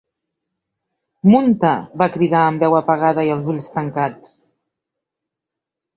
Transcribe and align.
Munta! 1.33 1.73
—va 2.01 2.09
cridar 2.17 2.41
amb 2.45 2.65
veu 2.65 2.79
apagada 2.79 3.27
i 3.29 3.33
els 3.35 3.53
ulls 3.55 3.69
tancats. 3.79 4.37